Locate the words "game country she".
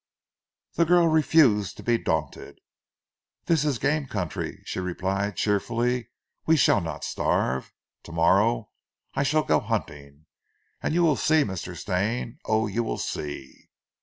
3.81-4.79